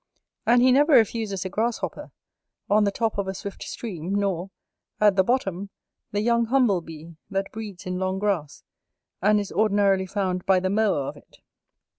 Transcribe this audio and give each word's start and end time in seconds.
And 0.47 0.63
he 0.63 0.71
never 0.71 0.93
refuses 0.93 1.45
a 1.45 1.49
grasshopper, 1.49 2.09
on 2.67 2.85
the 2.85 2.91
top 2.91 3.19
of 3.19 3.27
a 3.27 3.35
swift 3.35 3.61
stream, 3.61 4.15
nor, 4.15 4.49
at 4.99 5.15
the 5.15 5.23
bottom, 5.23 5.69
the 6.11 6.21
young 6.21 6.45
humble 6.47 6.81
bee 6.81 7.17
that 7.29 7.51
breeds 7.51 7.85
in 7.85 7.99
long 7.99 8.17
grass, 8.17 8.63
and 9.21 9.39
is 9.39 9.51
ordinarily 9.51 10.07
found 10.07 10.43
by 10.47 10.59
the 10.59 10.71
mower 10.71 11.07
of 11.07 11.17
it. 11.17 11.37